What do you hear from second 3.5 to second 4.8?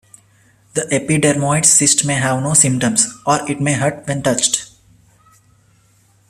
may hurt when touched.